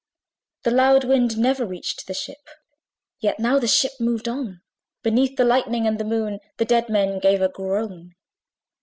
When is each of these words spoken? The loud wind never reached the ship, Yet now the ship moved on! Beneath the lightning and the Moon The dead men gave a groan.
The 0.63 0.71
loud 0.71 1.03
wind 1.03 1.37
never 1.37 1.63
reached 1.63 2.07
the 2.07 2.15
ship, 2.15 2.47
Yet 3.19 3.37
now 3.39 3.59
the 3.59 3.67
ship 3.67 3.91
moved 3.99 4.27
on! 4.27 4.61
Beneath 5.03 5.37
the 5.37 5.45
lightning 5.45 5.85
and 5.85 5.99
the 5.99 6.03
Moon 6.03 6.39
The 6.57 6.65
dead 6.65 6.89
men 6.89 7.19
gave 7.19 7.39
a 7.39 7.49
groan. 7.49 8.15